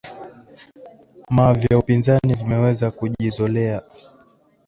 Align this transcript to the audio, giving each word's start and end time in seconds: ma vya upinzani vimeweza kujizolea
ma 1.35 1.53
vya 1.53 1.77
upinzani 1.79 2.33
vimeweza 2.35 2.91
kujizolea 2.91 3.81